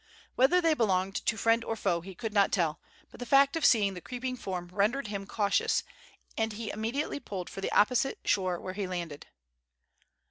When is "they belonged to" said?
0.61-1.37